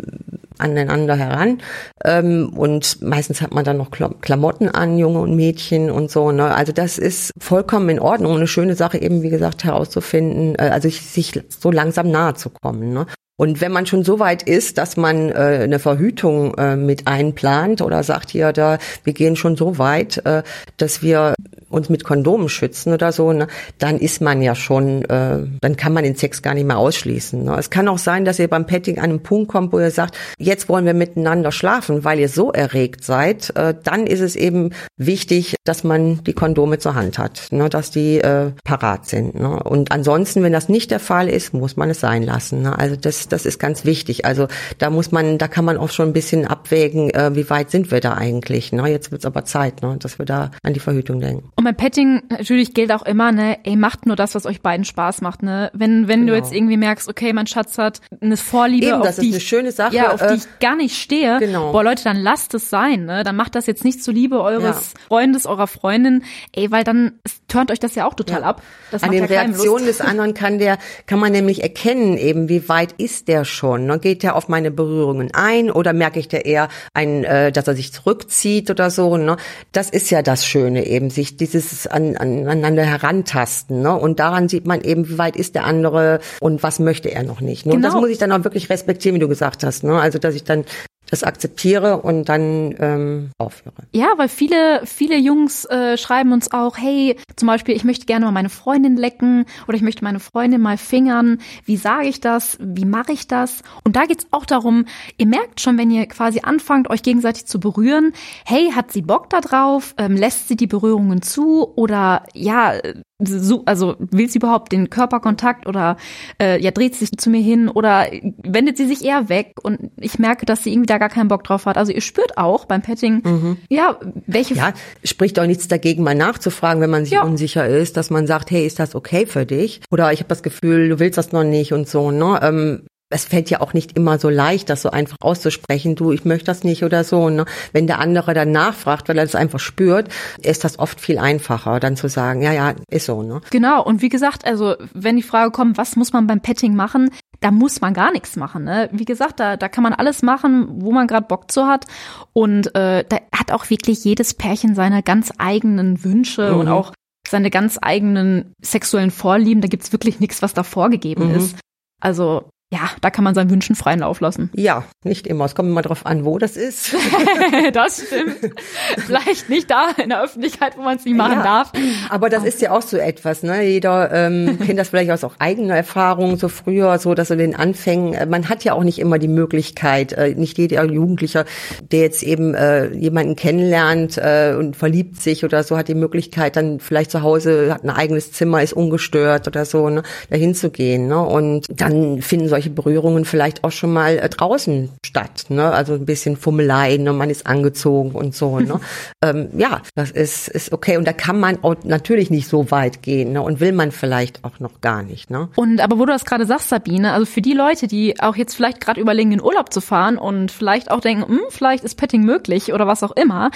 aneinander 0.63 1.15
heran. 1.15 1.62
Ähm, 2.04 2.54
und 2.56 3.01
meistens 3.01 3.42
hat 3.42 3.54
man 3.54 3.65
dann 3.65 3.77
noch 3.77 3.92
Klamotten 3.92 4.69
an, 4.69 4.98
Junge 4.98 5.19
und 5.19 5.36
Mädchen 5.36 5.92
und 5.92 6.10
so. 6.10 6.31
Ne? 6.31 6.54
Also 6.54 6.71
das 6.71 6.98
ist 6.98 7.31
vollkommen 7.39 7.89
in 7.89 8.00
Ordnung 8.00 8.36
eine 8.36 8.48
schöne 8.48 8.75
Sache 8.75 9.00
eben, 9.01 9.21
wie 9.21 9.30
gesagt, 9.30 9.63
herauszufinden, 9.63 10.56
äh, 10.56 10.69
also 10.69 10.89
sich 10.89 11.39
so 11.50 11.71
langsam 11.71 12.10
nahe 12.10 12.33
zu 12.33 12.50
kommen. 12.50 12.94
Ne? 12.94 13.06
Und 13.36 13.62
wenn 13.62 13.71
man 13.71 13.88
schon 13.88 14.04
so 14.04 14.19
weit 14.19 14.44
ist, 14.44 14.77
dass 14.77 14.95
man 14.95 15.30
äh, 15.30 15.62
eine 15.63 15.80
Verhütung 15.80 16.54
äh, 16.56 16.75
mit 16.75 17.07
einplant 17.07 17.81
oder 17.81 18.04
sagt 18.04 18.30
hier, 18.30 18.54
da 18.54 18.77
wir 19.04 19.13
gehen 19.13 19.36
schon 19.36 19.56
so 19.56 19.80
weit, 19.80 20.24
äh, 20.25 20.44
dass 20.77 21.01
wir 21.01 21.33
uns 21.74 21.90
mit 21.90 22.04
Kondomen 22.04 22.50
schützen 22.50 22.94
oder 22.94 23.12
so, 23.12 23.34
ne, 23.34 23.48
dann 23.80 23.98
ist 23.98 24.22
man 24.22 24.42
ja 24.42 24.56
schon, 24.56 25.04
äh, 25.06 25.40
dann 25.62 25.75
kann 25.75 25.94
man 25.94 26.04
den 26.04 26.16
Sex 26.16 26.42
gar 26.42 26.54
nicht 26.54 26.68
mehr 26.68 26.78
ausschließen. 26.78 27.44
Ne. 27.44 27.56
Es 27.58 27.70
kann 27.70 27.88
auch 27.88 27.98
sein, 27.98 28.25
dass 28.25 28.40
ihr 28.40 28.48
beim 28.48 28.66
Petting 28.66 29.00
an 29.00 29.10
einen 29.10 29.24
Punkt 29.24 29.52
kommt, 29.52 29.74
wo 29.74 29.80
ihr 29.80 29.92
sagt, 29.92 30.18
jetzt 30.38 30.70
wollen 30.70 30.86
wir 30.86 30.94
miteinander 30.94 31.52
schlafen, 31.52 32.04
weil 32.04 32.20
ihr 32.20 32.30
so 32.30 32.52
erregt 32.52 33.04
seid. 33.04 33.56
Äh, 33.56 33.74
dann 33.84 34.08
ist 34.08 34.20
es 34.20 34.36
eben 34.36 34.72
wichtig, 34.98 35.56
dass 35.64 35.84
man 35.84 36.24
die 36.24 36.34
Kondome 36.34 36.78
zur 36.78 36.96
Hand 36.96 37.18
hat, 37.18 37.48
ne, 37.52 37.70
dass 37.70 37.92
die 37.92 38.20
äh, 38.20 38.52
parat 38.64 39.08
sind. 39.08 39.36
Ne. 39.36 39.62
Und 39.64 39.92
ansonsten, 39.92 40.44
wenn 40.44 40.54
das 40.54 40.70
nicht 40.70 40.92
der 40.92 41.00
Fall 41.00 41.30
ist, 41.30 41.54
muss 41.54 41.78
man 41.78 41.90
es 41.90 42.00
sein 42.00 42.24
lassen. 42.24 42.62
Ne. 42.62 42.78
Also 42.78 42.96
das, 42.96 43.28
das 43.28 43.46
ist 43.46 43.60
ganz 43.60 43.86
wichtig. 43.86 44.25
Also 44.25 44.48
da 44.78 44.90
muss 44.90 45.12
man, 45.12 45.38
da 45.38 45.48
kann 45.48 45.66
man 45.66 45.78
auch 45.78 45.90
schon 45.90 46.10
ein 46.10 46.14
bisschen 46.14 46.46
abwägen, 46.46 47.10
äh, 47.12 47.36
wie 47.36 47.50
weit 47.50 47.72
sind 47.72 47.92
wir 47.92 48.00
da 48.00 48.14
eigentlich. 48.14 48.72
Ne. 48.72 48.88
Jetzt 48.90 49.12
wird 49.12 49.22
es 49.22 49.25
aber 49.25 49.46
Zeit, 49.46 49.81
ne, 49.81 49.98
dass 50.00 50.20
wir 50.20 50.25
da 50.25 50.52
an 50.62 50.74
die 50.74 50.80
Verhütung 50.80 51.20
denken. 51.20 51.50
Und 51.63 51.77
beim 51.77 51.77
Petting 51.77 52.24
natürlich 52.27 52.74
gilt 52.74 52.92
auch 52.92 53.04
immer, 53.04 53.31
ne, 53.31 53.57
ey, 53.63 53.77
macht 53.77 54.06
nur 54.06 54.18
das, 54.18 54.36
was 54.36 54.45
euch 54.45 54.62
beiden 54.62 54.83
Spaß 54.83 55.21
macht, 55.21 55.44
ne? 55.44 55.71
Wenn, 55.74 56.10
wenn 56.10 56.21
genau. 56.21 56.33
du 56.33 56.38
jetzt 56.38 56.51
irgendwie 56.51 56.75
merkst, 56.75 57.07
okay, 57.07 57.31
mein 57.31 57.48
Schatz 57.48 57.77
hat 57.77 58.01
eine 58.19 58.36
Vorliebe, 58.36 58.88
Eben, 58.88 59.01
auf, 59.01 59.15
die 59.15 59.33
ich, 59.33 59.48
schöne 59.48 59.71
Sache, 59.71 59.95
ja, 59.95 60.12
auf 60.12 60.21
äh, 60.21 60.27
die 60.27 60.33
ich 60.39 60.60
gar 60.60 60.75
nicht 60.75 61.01
stehe, 61.01 61.38
genau. 61.39 61.71
boah, 61.71 61.86
Leute, 61.86 62.04
dann 62.04 62.18
lasst 62.18 62.54
es 62.54 62.69
sein, 62.69 63.06
ne? 63.06 63.24
Dann 63.24 63.38
macht 63.38 63.56
das 63.56 63.65
jetzt 63.65 63.86
nicht 63.86 64.04
zuliebe 64.04 64.42
eures 64.42 64.94
ja. 64.94 65.00
Freundes, 65.07 65.45
eurer 65.45 65.68
Freundin, 65.68 66.24
ey, 66.51 66.69
weil 66.69 66.83
dann 66.83 67.13
turnt 67.48 67.71
euch 67.71 67.80
das 67.80 67.95
ja 67.95 68.07
auch 68.07 68.13
total 68.13 68.42
ja. 68.42 68.48
ab. 68.48 68.62
Das 68.92 69.04
An 69.04 69.12
den 69.12 69.21
ja 69.21 69.27
Reaktionen 69.27 69.86
des 69.86 70.01
anderen 70.01 70.33
kann 70.33 70.60
der, 70.60 70.77
kann 71.06 71.19
man 71.19 71.31
nämlich 71.31 71.63
erkennen 71.63 72.18
eben, 72.18 72.50
wie 72.50 72.68
weit 72.68 72.92
ist 72.98 73.30
der 73.30 73.45
schon, 73.45 73.86
ne? 73.86 74.00
Geht 74.00 74.24
der 74.24 74.36
auf 74.36 74.50
meine 74.50 74.69
Berührungen 74.69 75.30
ein 75.33 75.71
oder 75.71 75.94
merke 75.94 76.19
ich 76.19 76.27
der 76.27 76.45
eher 76.45 76.68
ein, 76.94 77.24
äh, 77.24 77.54
dass 77.54 77.69
er 77.69 77.75
sich 77.75 77.94
zurückzieht 77.94 78.69
oder 78.69 78.89
so, 78.89 79.15
ne? 79.15 79.38
Das 79.71 79.89
ist 79.89 80.10
ja 80.10 80.21
das 80.21 80.45
Schöne 80.45 80.86
eben, 80.86 81.10
sich 81.10 81.38
dieses 81.54 81.88
an, 81.88 82.18
an, 82.18 82.48
aneinander 82.48 82.84
herantasten. 82.84 83.82
Ne? 83.82 83.96
Und 83.96 84.20
daran 84.20 84.50
sieht 84.50 84.66
man 84.66 84.82
eben, 84.82 85.10
wie 85.10 85.18
weit 85.18 85.36
ist 85.36 85.56
der 85.56 85.66
andere 85.66 86.20
und 86.40 86.64
was 86.64 86.80
möchte 86.80 87.10
er 87.10 87.24
noch 87.24 87.42
nicht. 87.42 87.66
Ne? 87.66 87.72
Genau. 87.72 87.76
Und 87.76 87.82
das 87.84 87.92
genau. 87.92 88.02
muss 88.02 88.10
ich 88.10 88.18
dann 88.18 88.32
auch 88.32 88.44
wirklich 88.44 88.70
respektieren, 88.70 89.16
wie 89.16 89.20
du 89.20 89.28
gesagt 89.28 89.64
hast. 89.64 89.84
Ne? 89.84 90.00
Also 90.00 90.20
dass 90.20 90.36
ich 90.36 90.44
dann 90.44 90.66
das 91.13 91.24
akzeptiere 91.24 92.01
und 92.01 92.27
dann 92.27 92.75
ähm, 92.80 93.30
aufhöre. 93.38 93.75
Ja, 93.92 94.13
weil 94.18 94.30
viele, 94.30 94.81
viele 94.86 95.15
Jungs 95.15 95.63
äh, 95.65 95.95
schreiben 95.95 96.33
uns 96.33 96.51
auch, 96.51 96.77
hey, 96.77 97.18
zum 97.36 97.48
Beispiel, 97.48 97.75
ich 97.75 97.83
möchte 97.83 98.07
gerne 98.07 98.25
mal 98.25 98.31
meine 98.31 98.50
Freundin 98.50 98.98
lecken 98.98 99.45
oder 99.68 99.77
ich 99.77 99.83
möchte 99.83 100.04
meine 100.04 100.19
Freundin 100.19 100.62
mal 100.62 100.77
fingern. 100.77 101.38
Wie 101.65 101.77
sage 101.77 102.07
ich 102.07 102.19
das? 102.19 102.57
Wie 102.60 102.86
mache 102.86 103.12
ich 103.12 103.27
das? 103.27 103.62
Und 103.83 103.95
da 103.95 104.06
geht's 104.06 104.25
auch 104.31 104.45
darum, 104.45 104.86
ihr 105.18 105.27
merkt 105.27 105.62
schon, 105.62 105.77
wenn 105.77 105.92
ihr 105.92 106.07
quasi 106.07 106.39
anfangt, 106.42 106.89
euch 106.89 107.04
gegenseitig 107.04 107.45
zu 107.45 107.60
berühren, 107.60 108.13
hey, 108.44 108.71
hat 108.71 108.92
sie 108.92 109.04
Bock 109.04 109.30
da 109.30 109.39
drauf? 109.39 109.94
Ähm, 110.00 110.15
lässt 110.15 110.48
sie 110.48 110.56
die 110.56 110.68
Berührungen 110.68 111.21
zu? 111.21 111.71
Oder 111.75 112.24
ja, 112.33 112.74
so, 113.19 113.63
also 113.65 113.95
will 114.00 114.30
sie 114.30 114.39
überhaupt 114.39 114.71
den 114.71 114.89
Körperkontakt 114.89 115.68
oder 115.68 115.98
äh, 116.42 116.60
ja 116.62 116.71
dreht 116.71 116.95
sie 116.95 117.06
sich 117.06 117.18
zu 117.18 117.30
mir 117.30 117.42
hin 117.42 117.69
oder 117.69 118.07
wendet 118.44 118.77
sie 118.77 118.88
sich 118.88 119.06
eher 119.06 119.30
weg 119.30 119.54
und 119.62 119.92
ich 119.98 120.19
merke, 120.19 120.45
dass 120.45 120.63
sie 120.63 120.71
irgendwie 120.71 120.88
da 120.88 120.98
gar 120.98 121.10
keinen 121.10 121.27
Bock 121.27 121.44
drauf 121.44 121.65
hat. 121.65 121.77
Also 121.77 121.92
ihr 121.92 122.01
spürt 122.01 122.38
auch 122.38 122.65
beim 122.65 122.81
Petting, 122.81 123.21
mhm. 123.24 123.57
ja, 123.69 124.00
welche. 124.25 124.56
Ja, 124.56 124.74
spricht 125.04 125.39
auch 125.39 125.45
nichts 125.45 125.68
dagegen, 125.68 126.04
mal 126.04 126.15
nachzufragen, 126.15 126.81
wenn 126.81 126.89
man 126.89 127.06
sich 127.06 127.13
ja. 127.13 127.24
unsicher 127.24 127.68
ist, 127.68 127.98
dass 127.98 128.10
man 128.10 128.27
sagt, 128.27 128.51
hey, 128.51 128.65
ist 128.65 128.80
das 128.80 128.95
okay 128.95 129.25
für 129.25 129.45
dich? 129.45 129.81
Oder 129.92 130.12
ich 130.12 130.19
habe 130.19 130.30
das 130.30 130.44
Gefühl, 130.44 130.89
du 130.89 131.00
willst 131.00 131.18
das 131.18 131.31
noch 131.31 131.44
nicht 131.44 131.74
und 131.74 131.88
so. 131.88 132.12
Ne? 132.12 132.39
Ähm, 132.42 132.83
es 133.13 133.25
fällt 133.25 133.50
ja 133.50 133.62
auch 133.62 133.74
nicht 133.74 133.95
immer 133.95 134.18
so 134.19 134.30
leicht, 134.30 134.69
das 134.69 134.81
so 134.81 134.89
einfach 134.89 135.18
auszusprechen, 135.21 135.96
du, 135.96 136.12
ich 136.12 136.25
möchte 136.25 136.46
das 136.46 136.63
nicht 136.63 136.84
oder 136.84 137.03
so. 137.03 137.29
Ne? 137.29 137.46
Wenn 137.72 137.88
der 137.88 138.00
andere 138.00 138.34
dann 138.34 138.51
nachfragt, 138.51 139.08
weil 139.08 139.17
er 139.17 139.25
das 139.25 139.36
einfach 139.36 139.60
spürt, 139.60 140.10
ist 140.41 140.63
das 140.63 140.79
oft 140.79 141.00
viel 141.00 141.20
einfacher, 141.20 141.79
dann 141.79 141.96
zu 141.96 142.10
sagen, 142.10 142.41
ja, 142.41 142.51
ja, 142.51 142.74
ist 142.89 143.05
so. 143.05 143.22
Ne? 143.22 143.41
Genau, 143.51 143.84
und 143.84 144.01
wie 144.01 144.10
gesagt, 144.10 144.46
also 144.46 144.75
wenn 144.93 145.15
die 145.15 145.24
Frage 145.24 145.51
kommt, 145.51 145.77
was 145.77 145.96
muss 145.96 146.13
man 146.13 146.27
beim 146.27 146.41
Petting 146.41 146.75
machen, 146.75 147.10
da 147.39 147.51
muss 147.51 147.82
man 147.82 147.93
gar 147.93 148.12
nichts 148.12 148.36
machen. 148.36 148.63
Ne? 148.63 148.89
Wie 148.91 149.05
gesagt, 149.05 149.39
da, 149.39 149.58
da 149.58 149.67
kann 149.67 149.84
man 149.84 149.93
alles 149.93 150.22
machen, 150.24 150.82
wo 150.82 150.91
man 150.91 151.08
gerade 151.08 151.27
Bock 151.27 151.51
zu 151.51 151.67
hat. 151.67 151.86
Und 152.32 152.74
äh, 152.75 153.03
da 153.08 153.17
hat 153.36 153.51
auch 153.51 153.70
wirklich 153.70 154.03
jedes 154.05 154.34
Pärchen 154.34 154.75
seine 154.75 155.03
ganz 155.03 155.32
eigenen 155.38 156.03
Wünsche 156.03 156.51
mhm. 156.51 156.60
und 156.62 156.67
auch 156.70 156.93
seine 157.27 157.50
ganz 157.50 157.77
eigenen 157.82 158.53
sexuellen 158.62 159.12
Vorlieben. 159.12 159.62
Da 159.62 159.67
gibt's 159.67 159.91
wirklich 159.91 160.20
nichts, 160.22 160.41
was 160.41 160.53
da 160.53 160.63
vorgegeben 160.63 161.29
mhm. 161.29 161.36
ist. 161.36 161.58
Also 162.00 162.50
ja, 162.74 162.89
da 163.01 163.12
kann 163.12 163.24
man 163.24 163.36
seinen 163.36 163.51
Wünschen 163.51 163.75
freien 163.75 164.00
Lauf 164.00 164.20
lassen. 164.20 164.50
Ja, 164.56 164.84
nicht 165.03 165.27
immer. 165.27 165.46
Es 165.46 165.53
kommt 165.53 165.70
immer 165.70 165.84
drauf 165.84 166.08
an, 166.08 166.25
wo 166.25 166.39
das 166.39 166.58
ist. 166.58 166.96
das 167.74 168.03
stimmt. 168.08 168.51
Vielleicht 168.98 169.48
nicht 169.48 169.70
da 169.70 169.89
in 170.01 170.10
der 170.10 170.24
Öffentlichkeit, 170.24 170.75
wo 170.75 170.82
man 170.82 170.98
es 170.98 171.06
nicht 171.06 171.15
machen 171.15 171.38
ja, 171.38 171.44
darf. 171.44 171.72
Aber 172.10 172.32
das 172.32 172.44
ist 172.44 172.62
ja 172.62 172.72
auch 172.72 172.82
so 172.82 172.98
etwas, 172.98 173.44
ne? 173.44 173.62
Jeder 173.62 174.12
ähm, 174.12 174.58
kennt 174.65 174.80
das 174.80 174.89
vielleicht 174.89 175.12
aus 175.12 175.24
auch 175.24 175.36
eigener 175.38 175.75
Erfahrung, 175.75 176.38
so 176.38 176.48
früher, 176.48 176.98
so 176.98 177.13
dass 177.13 177.30
in 177.30 177.38
den 177.38 177.56
Anfängen, 177.56 178.15
äh, 178.15 178.25
man 178.25 178.50
hat 178.50 178.63
ja 178.63 178.74
auch 178.74 178.84
nicht 178.84 178.98
immer 178.98 179.20
die 179.20 179.27
Möglichkeit, 179.27 180.13
äh, 180.13 180.34
nicht 180.34 180.58
jeder 180.58 180.84
Jugendlicher, 180.84 181.46
der 181.92 182.00
jetzt 182.00 182.24
eben 182.24 182.56
äh, 182.56 182.92
jemanden 182.92 183.36
kennenlernt 183.36 184.18
äh, 184.18 184.56
und 184.58 184.75
verliebt 184.75 185.22
sich 185.22 185.46
oder 185.46 185.62
so, 185.62 185.77
hat 185.77 185.89
die 185.89 185.96
Möglichkeit, 185.96 186.56
dann 186.56 186.80
vielleicht 186.80 187.12
zu 187.12 187.22
Hause, 187.22 187.72
hat 187.72 187.84
ein 187.84 187.92
eigenes 187.92 188.32
Zimmer, 188.32 188.63
ist 188.63 188.74
ungestört 188.74 189.48
oder 189.48 189.63
so, 189.65 189.89
ne, 189.89 190.01
dahin 190.32 190.56
zu 190.56 190.72
gehen. 190.72 191.08
Ne? 191.08 191.22
Und 191.22 191.68
dann 191.70 192.24
finden 192.24 192.50
solche 192.50 192.62
solche 192.63 192.70
Berührungen 192.70 193.25
vielleicht 193.25 193.63
auch 193.63 193.72
schon 193.72 193.91
mal 193.91 194.17
äh, 194.17 194.29
draußen 194.29 194.89
statt. 195.05 195.46
Ne? 195.50 195.72
Also 195.72 195.93
ein 195.93 196.05
bisschen 196.05 196.38
Fummeleien, 196.38 197.03
ne? 197.03 197.12
man 197.12 197.29
ist 197.29 197.46
angezogen 197.46 198.12
und 198.12 198.34
so. 198.34 198.60
Ne? 198.60 198.79
ähm, 199.22 199.50
ja, 199.58 199.82
das 199.96 200.12
ist, 200.12 200.48
ist 200.48 200.72
okay. 200.72 200.98
Und 200.98 201.05
da 201.05 201.13
kann 201.13 201.39
man 201.39 201.58
natürlich 201.84 202.29
nicht 202.29 202.48
so 202.48 202.72
weit 202.72 203.01
gehen 203.01 203.34
ne? 203.34 203.41
und 203.41 203.60
will 203.60 203.74
man 203.74 203.91
vielleicht 203.91 204.43
auch 204.46 204.60
noch 204.60 204.82
gar 204.82 205.03
nicht. 205.03 205.29
Ne? 205.29 205.50
Und 205.55 205.82
aber 205.82 206.00
wo 206.00 206.05
du 206.05 206.13
das 206.13 206.25
gerade 206.25 206.46
sagst, 206.46 206.70
Sabine, 206.70 207.12
also 207.12 207.25
für 207.25 207.41
die 207.41 207.53
Leute, 207.53 207.88
die 207.88 208.20
auch 208.22 208.36
jetzt 208.36 208.55
vielleicht 208.55 208.79
gerade 208.79 209.01
überlegen, 209.01 209.34
in 209.34 209.41
Urlaub 209.41 209.74
zu 209.74 209.82
fahren 209.82 210.17
und 210.17 210.51
vielleicht 210.51 210.89
auch 210.89 211.01
denken, 211.01 211.27
hm, 211.27 211.41
vielleicht 211.50 211.84
ist 211.84 211.96
Petting 211.96 212.24
möglich 212.24 212.74
oder 212.74 212.88
was 212.88 213.03
auch 213.03 213.15
immer, 213.15 213.51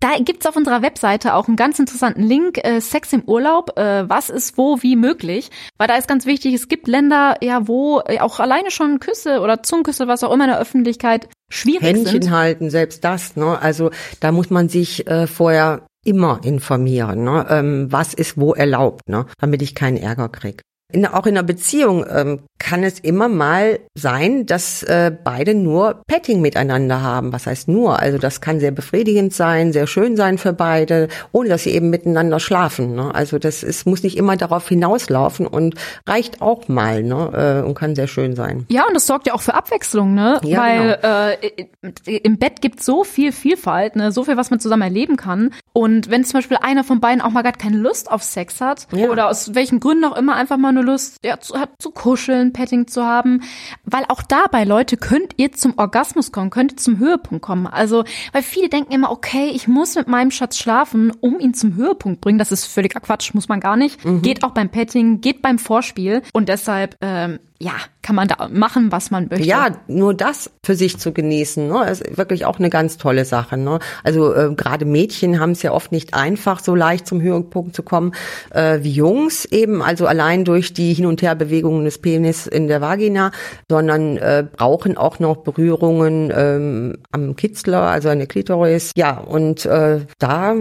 da 0.00 0.18
gibt's 0.18 0.46
auf 0.46 0.56
unserer 0.56 0.82
Webseite 0.82 1.34
auch 1.34 1.46
einen 1.46 1.56
ganz 1.56 1.78
interessanten 1.78 2.22
Link, 2.22 2.58
äh, 2.64 2.80
Sex 2.80 3.12
im 3.12 3.22
Urlaub, 3.26 3.78
äh, 3.78 4.08
was 4.08 4.30
ist 4.30 4.56
wo 4.56 4.82
wie 4.82 4.96
möglich, 4.96 5.50
weil 5.76 5.88
da 5.88 5.96
ist 5.96 6.08
ganz 6.08 6.24
wichtig, 6.24 6.54
es 6.54 6.68
gibt 6.68 6.88
Länder, 6.88 7.36
ja, 7.42 7.68
wo 7.68 8.00
äh, 8.06 8.18
auch 8.20 8.40
alleine 8.40 8.70
schon 8.70 8.98
Küsse 8.98 9.40
oder 9.40 9.62
Zungenküsse, 9.62 10.08
was 10.08 10.24
auch 10.24 10.32
immer 10.32 10.44
in 10.44 10.50
der 10.50 10.60
Öffentlichkeit 10.60 11.28
schwierig 11.50 11.82
Händchen 11.82 12.04
sind. 12.04 12.14
Händchen 12.14 12.30
halten, 12.32 12.70
selbst 12.70 13.04
das. 13.04 13.36
Ne? 13.36 13.60
Also 13.60 13.90
da 14.20 14.32
muss 14.32 14.48
man 14.48 14.68
sich 14.70 15.06
äh, 15.06 15.26
vorher 15.26 15.86
immer 16.02 16.40
informieren, 16.44 17.24
ne? 17.24 17.46
ähm, 17.50 17.92
was 17.92 18.14
ist 18.14 18.38
wo 18.38 18.54
erlaubt, 18.54 19.08
ne? 19.08 19.26
damit 19.38 19.60
ich 19.60 19.74
keinen 19.74 19.98
Ärger 19.98 20.30
krieg. 20.30 20.62
In, 20.92 21.06
auch 21.06 21.26
in 21.26 21.36
einer 21.36 21.46
Beziehung 21.46 22.04
ähm, 22.08 22.40
kann 22.58 22.84
es 22.84 23.00
immer 23.00 23.28
mal 23.28 23.80
sein, 23.94 24.46
dass 24.46 24.82
äh, 24.82 25.10
beide 25.24 25.54
nur 25.54 26.02
Petting 26.06 26.40
miteinander 26.40 27.02
haben. 27.02 27.32
Was 27.32 27.46
heißt 27.46 27.68
nur? 27.68 27.98
Also 27.98 28.18
das 28.18 28.40
kann 28.40 28.60
sehr 28.60 28.70
befriedigend 28.70 29.32
sein, 29.32 29.72
sehr 29.72 29.86
schön 29.86 30.16
sein 30.16 30.38
für 30.38 30.52
beide, 30.52 31.08
ohne 31.32 31.48
dass 31.48 31.64
sie 31.64 31.70
eben 31.70 31.90
miteinander 31.90 32.38
schlafen. 32.38 32.94
Ne? 32.94 33.14
Also 33.14 33.38
das 33.38 33.62
ist, 33.62 33.86
muss 33.86 34.02
nicht 34.02 34.16
immer 34.16 34.36
darauf 34.36 34.68
hinauslaufen 34.68 35.46
und 35.46 35.74
reicht 36.06 36.42
auch 36.42 36.68
mal 36.68 37.02
ne? 37.02 37.62
äh, 37.64 37.66
und 37.66 37.74
kann 37.74 37.94
sehr 37.94 38.06
schön 38.06 38.36
sein. 38.36 38.66
Ja, 38.68 38.86
und 38.86 38.94
das 38.94 39.06
sorgt 39.06 39.26
ja 39.26 39.34
auch 39.34 39.42
für 39.42 39.54
Abwechslung, 39.54 40.14
ne? 40.14 40.38
Ja, 40.44 40.60
Weil 40.60 40.98
genau. 41.00 42.06
äh, 42.06 42.18
im 42.18 42.38
Bett 42.38 42.60
gibt 42.60 42.82
so 42.82 43.04
viel 43.04 43.32
Vielfalt, 43.32 43.96
ne? 43.96 44.12
so 44.12 44.24
viel, 44.24 44.36
was 44.36 44.50
man 44.50 44.60
zusammen 44.60 44.82
erleben 44.82 45.16
kann. 45.16 45.50
Und 45.72 46.10
wenn 46.10 46.24
zum 46.24 46.38
Beispiel 46.38 46.58
einer 46.60 46.84
von 46.84 47.00
beiden 47.00 47.22
auch 47.22 47.30
mal 47.30 47.42
gar 47.42 47.52
keine 47.52 47.78
Lust 47.78 48.10
auf 48.10 48.22
Sex 48.22 48.60
hat 48.60 48.86
ja. 48.92 49.08
oder 49.08 49.28
aus 49.28 49.54
welchen 49.54 49.80
Gründen 49.80 50.04
auch 50.04 50.16
immer 50.16 50.36
einfach 50.36 50.58
mal 50.58 50.72
nur 50.72 50.79
Lust 50.82 51.18
ja, 51.24 51.40
zu, 51.40 51.54
zu 51.78 51.90
kuscheln, 51.90 52.52
Petting 52.52 52.86
zu 52.86 53.04
haben, 53.04 53.42
weil 53.84 54.04
auch 54.08 54.22
dabei, 54.22 54.64
Leute, 54.64 54.96
könnt 54.96 55.34
ihr 55.36 55.52
zum 55.52 55.78
Orgasmus 55.78 56.32
kommen, 56.32 56.50
könnt 56.50 56.72
ihr 56.72 56.76
zum 56.76 56.98
Höhepunkt 56.98 57.42
kommen. 57.42 57.66
Also, 57.66 58.04
weil 58.32 58.42
viele 58.42 58.68
denken 58.68 58.92
immer, 58.92 59.10
okay, 59.10 59.50
ich 59.54 59.68
muss 59.68 59.94
mit 59.94 60.08
meinem 60.08 60.30
Schatz 60.30 60.58
schlafen, 60.58 61.12
um 61.20 61.38
ihn 61.40 61.54
zum 61.54 61.74
Höhepunkt 61.74 62.20
bringen. 62.20 62.38
Das 62.38 62.52
ist 62.52 62.66
völliger 62.66 63.00
Quatsch, 63.00 63.34
muss 63.34 63.48
man 63.48 63.60
gar 63.60 63.76
nicht. 63.76 64.04
Mhm. 64.04 64.22
Geht 64.22 64.44
auch 64.44 64.52
beim 64.52 64.68
Petting, 64.68 65.20
geht 65.20 65.42
beim 65.42 65.58
Vorspiel 65.58 66.22
und 66.32 66.48
deshalb 66.48 66.96
ähm, 67.00 67.38
ja, 67.62 67.72
kann 68.00 68.16
man 68.16 68.26
da 68.26 68.48
machen, 68.50 68.90
was 68.90 69.10
man 69.10 69.28
möchte. 69.28 69.46
Ja, 69.46 69.68
nur 69.86 70.14
das 70.14 70.50
für 70.64 70.74
sich 70.74 70.96
zu 70.96 71.12
genießen, 71.12 71.68
ne, 71.68 71.90
ist 71.90 72.16
wirklich 72.16 72.46
auch 72.46 72.58
eine 72.58 72.70
ganz 72.70 72.96
tolle 72.96 73.26
Sache. 73.26 73.58
Ne? 73.58 73.80
Also 74.02 74.34
äh, 74.34 74.54
gerade 74.54 74.86
Mädchen 74.86 75.38
haben 75.38 75.50
es 75.50 75.62
ja 75.62 75.72
oft 75.72 75.92
nicht 75.92 76.14
einfach, 76.14 76.60
so 76.60 76.74
leicht 76.74 77.06
zum 77.06 77.20
Höhepunkt 77.20 77.76
zu 77.76 77.82
kommen 77.82 78.12
äh, 78.50 78.78
wie 78.82 78.92
Jungs 78.92 79.44
eben, 79.44 79.82
also 79.82 80.06
allein 80.06 80.46
durch 80.46 80.72
die 80.72 80.94
Hin- 80.94 81.04
und 81.04 81.20
Herbewegungen 81.20 81.84
des 81.84 81.98
Penis 81.98 82.46
in 82.46 82.66
der 82.66 82.80
Vagina, 82.80 83.30
sondern 83.68 84.16
äh, 84.16 84.46
brauchen 84.50 84.96
auch 84.96 85.18
noch 85.18 85.38
Berührungen 85.38 86.32
ähm, 86.34 86.96
am 87.12 87.36
Kitzler, 87.36 87.82
also 87.82 88.08
an 88.08 88.18
der 88.18 88.26
Klitoris. 88.26 88.92
Ja, 88.96 89.18
und 89.18 89.66
äh, 89.66 90.00
da 90.18 90.56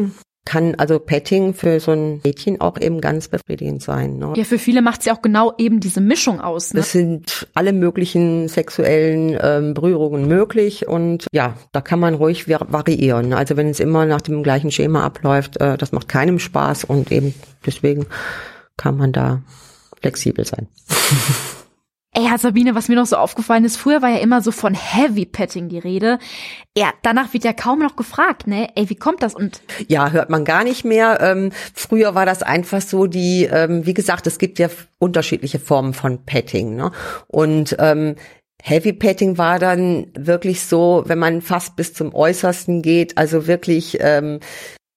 kann 0.50 0.74
also 0.74 0.98
Petting 0.98 1.54
für 1.54 1.80
so 1.80 1.92
ein 1.92 2.22
Mädchen 2.24 2.60
auch 2.60 2.82
eben 2.82 3.02
ganz 3.02 3.28
befriedigend 3.28 3.84
sein. 3.84 4.18
Ne? 4.18 4.34
Ja, 4.36 4.44
für 4.44 4.58
viele 4.58 4.82
macht 4.82 5.02
es 5.02 5.06
ja 5.06 5.16
auch 5.16 5.22
genau 5.22 5.54
eben 5.60 5.80
diese 5.80 6.02
Mischung 6.02 6.42
aus. 6.42 6.74
Ne? 6.74 6.80
Es 6.80 6.92
sind 6.92 7.48
alle 7.54 7.72
möglichen 7.72 8.48
sexuellen 8.48 9.38
ähm, 9.40 9.76
Berührungen 9.76 10.28
möglich 10.28 10.88
und 10.88 11.28
ja, 11.32 11.54
da 11.72 11.82
kann 11.82 12.00
man 12.00 12.16
ruhig 12.16 12.48
variieren. 12.50 13.34
Also 13.34 13.58
wenn 13.58 13.70
es 13.70 13.80
immer 13.80 14.08
nach 14.08 14.22
dem 14.22 14.42
gleichen 14.42 14.72
Schema 14.72 15.06
abläuft, 15.06 15.62
äh, 15.62 15.78
das 15.78 15.92
macht 15.92 16.08
keinem 16.08 16.40
Spaß 16.40 16.84
und 16.86 17.12
eben 17.12 17.36
deswegen 17.64 18.08
kann 18.76 18.98
man 18.98 19.12
da 19.12 19.44
flexibel 20.02 20.46
sein. 20.46 20.68
Ey, 22.16 22.26
ja, 22.26 22.40
Sabine, 22.40 22.74
was 22.74 22.88
mir 22.88 22.96
noch 22.96 23.06
so 23.06 23.18
aufgefallen 23.18 23.66
ist, 23.66 23.78
früher 23.78 24.02
war 24.02 24.10
ja 24.10 24.18
immer 24.18 24.42
so 24.42 24.52
von 24.52 24.74
Heavy 24.74 25.28
Petting 25.28 25.70
die 25.70 25.78
Rede. 25.78 26.18
Ja, 26.76 26.92
danach 27.04 27.34
wird 27.34 27.44
ja 27.44 27.54
kaum 27.54 27.80
noch 27.80 27.96
gefragt, 27.96 28.48
ne? 28.48 28.70
Ey, 28.76 28.90
wie 28.90 28.96
kommt 28.96 29.22
das? 29.22 29.36
Und 29.36 29.62
ja, 29.88 30.10
hört 30.10 30.32
man 30.32 30.44
gar 30.44 30.64
nicht 30.64 30.84
mehr. 30.84 31.20
Ähm, 31.22 31.52
früher 31.76 32.16
war 32.16 32.26
das 32.26 32.42
einfach 32.42 32.82
so 32.82 33.06
die, 33.06 33.44
ähm, 33.46 33.86
wie 33.86 33.94
gesagt, 33.94 34.26
es 34.26 34.40
gibt 34.40 34.58
ja 34.58 34.70
unterschiedliche 34.98 35.60
Formen 35.60 35.94
von 35.94 36.26
Petting, 36.26 36.76
ne? 36.76 36.92
Und 37.28 37.76
ähm, 37.78 38.16
Heavy 38.64 38.94
Petting 38.94 39.38
war 39.38 39.60
dann 39.60 40.08
wirklich 40.18 40.66
so, 40.66 41.04
wenn 41.06 41.20
man 41.20 41.44
fast 41.44 41.76
bis 41.76 41.94
zum 41.94 42.16
Äußersten 42.16 42.82
geht, 42.82 43.20
also 43.20 43.46
wirklich 43.46 43.98
ähm, 44.02 44.40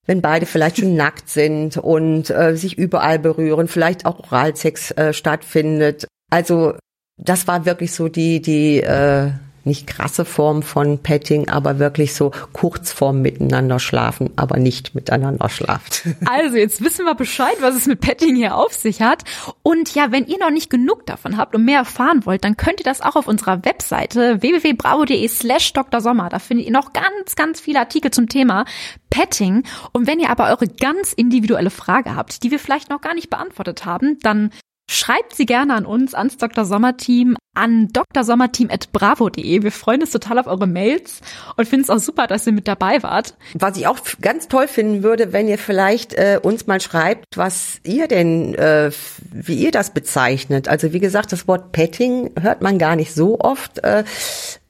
wenn 0.07 0.23
beide 0.23 0.47
vielleicht 0.47 0.78
schon 0.78 0.97
nackt 0.97 1.28
sind 1.28 1.76
und 1.76 2.31
äh, 2.31 2.57
sich 2.57 2.76
überall 2.76 3.19
berühren, 3.19 3.69
vielleicht 3.69 4.04
auch 4.07 4.19
Oralsex 4.19 4.90
äh, 4.92 5.12
stattfindet. 5.12 6.07
Also 6.31 6.75
das 7.16 7.47
war 7.47 7.64
wirklich 7.66 7.92
so 7.92 8.09
die, 8.09 8.40
die 8.40 8.81
äh, 8.81 9.31
nicht 9.64 9.87
krasse 9.87 10.25
Form 10.25 10.62
von 10.62 10.99
Petting, 10.99 11.49
aber 11.49 11.78
wirklich 11.78 12.14
so 12.14 12.33
Kurzform 12.52 13.23
miteinander 13.23 13.78
schlafen, 13.78 14.31
aber 14.37 14.59
nicht 14.59 14.95
miteinander 14.95 15.49
schlaft. 15.49 16.02
Also 16.25 16.57
jetzt 16.57 16.83
wissen 16.83 17.04
wir 17.04 17.14
Bescheid, 17.14 17.57
was 17.61 17.75
es 17.75 17.87
mit 17.87 18.00
Petting 18.00 18.37
hier 18.37 18.57
auf 18.57 18.73
sich 18.73 19.02
hat. 19.02 19.25
Und 19.62 19.95
ja, 19.95 20.11
wenn 20.11 20.26
ihr 20.26 20.38
noch 20.38 20.50
nicht 20.50 20.71
genug 20.71 21.04
davon 21.04 21.37
habt 21.37 21.54
und 21.54 21.64
mehr 21.64 21.81
erfahren 21.81 22.25
wollt, 22.25 22.45
dann 22.45 22.57
könnt 22.57 22.81
ihr 22.81 22.85
das 22.85 23.00
auch 23.00 23.16
auf 23.16 23.26
unserer 23.26 23.64
Webseite 23.64 24.40
www.bravo.de 24.40 25.28
slash 25.28 25.73
Dr. 25.73 26.00
Sommer. 26.00 26.28
Da 26.28 26.38
findet 26.38 26.66
ihr 26.66 26.73
noch 26.73 26.92
ganz, 26.92 27.37
ganz 27.37 27.61
viele 27.61 27.81
Artikel 27.81 28.11
zum 28.11 28.28
Thema 28.28 28.64
Petting. 29.11 29.64
Und 29.92 30.07
wenn 30.07 30.21
ihr 30.21 30.31
aber 30.31 30.49
eure 30.49 30.69
ganz 30.69 31.12
individuelle 31.12 31.71
Frage 31.71 32.16
habt, 32.16 32.42
die 32.42 32.50
wir 32.50 32.59
vielleicht 32.59 32.88
noch 32.88 33.00
gar 33.00 33.14
nicht 33.14 33.31
beantwortet 33.31 33.85
haben, 33.85 34.19
dann 34.23 34.50
Schreibt 34.92 35.34
sie 35.34 35.46
gerne 35.46 35.72
an 35.72 35.87
uns, 35.87 36.12
ans 36.12 36.37
Dr. 36.37 36.66
Sommer 36.66 36.99
Team, 36.99 37.34
an 37.54 37.88
drsommerteam.bravo.de. 38.14 39.62
Wir 39.62 39.72
freuen 39.72 40.02
uns 40.02 40.11
total 40.11 40.38
auf 40.38 40.46
eure 40.46 40.66
Mails 40.66 41.22
und 41.56 41.66
finden 41.66 41.84
es 41.84 41.90
auch 41.90 41.99
super, 41.99 42.26
dass 42.26 42.46
ihr 42.46 42.52
mit 42.52 42.68
dabei 42.68 43.02
wart. 43.02 43.34
Was 43.54 43.78
ich 43.78 43.87
auch 43.87 43.99
ganz 44.20 44.49
toll 44.49 44.68
finden 44.68 45.02
würde, 45.02 45.32
wenn 45.32 45.49
ihr 45.49 45.56
vielleicht 45.56 46.12
äh, 46.12 46.38
uns 46.42 46.66
mal 46.66 46.78
schreibt, 46.78 47.25
was 47.37 47.80
ihr 47.84 48.06
denn, 48.06 48.54
äh, 48.54 48.90
wie 49.32 49.54
ihr 49.54 49.70
das 49.70 49.94
bezeichnet. 49.94 50.68
Also 50.68 50.92
wie 50.92 51.00
gesagt, 51.00 51.32
das 51.32 51.49
Wort 51.49 51.72
Petting 51.72 52.30
hört 52.38 52.61
man 52.61 52.76
gar 52.76 52.94
nicht 52.94 53.14
so 53.14 53.40
oft. 53.40 53.78
Äh, 53.78 54.04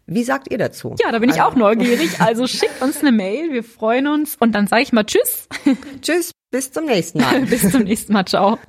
wie 0.07 0.23
sagt 0.23 0.53
ihr 0.53 0.59
dazu? 0.59 0.95
Ja, 1.03 1.11
da 1.11 1.19
bin 1.19 1.31
ich 1.31 1.43
also. 1.43 1.57
auch 1.57 1.57
neugierig. 1.57 2.21
Also 2.21 2.47
schickt 2.47 2.81
uns 2.81 3.01
eine 3.01 3.11
Mail, 3.11 3.53
wir 3.53 3.65
freuen 3.65 4.07
uns 4.07 4.37
und 4.39 4.53
dann 4.53 4.69
sage 4.69 4.83
ich 4.83 4.93
mal 4.93 5.05
Tschüss. 5.05 5.49
Tschüss, 6.01 6.31
bis 6.53 6.71
zum 6.71 6.85
nächsten 6.85 7.19
Mal. 7.21 7.41
bis 7.47 7.73
zum 7.73 7.83
nächsten 7.83 8.13
Mal, 8.13 8.25
ciao. 8.25 8.61